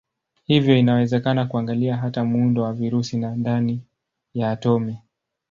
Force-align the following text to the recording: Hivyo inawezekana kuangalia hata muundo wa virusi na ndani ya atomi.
Hivyo 0.45 0.77
inawezekana 0.77 1.45
kuangalia 1.45 1.97
hata 1.97 2.23
muundo 2.23 2.63
wa 2.63 2.73
virusi 2.73 3.17
na 3.17 3.35
ndani 3.35 3.81
ya 4.33 4.51
atomi. 4.51 4.97